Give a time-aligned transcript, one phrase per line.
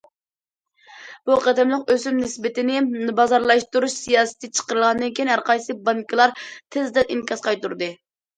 [1.29, 2.79] بۇ قېتىملىق ئۆسۈم نىسبىتىنى
[3.19, 7.93] بازارلاشتۇرۇش سىياسىتى چىقىرىلغاندىن كېيىن، ھەرقايسى بانكىلار تېزدىن ئىنكاس قايتۇردى.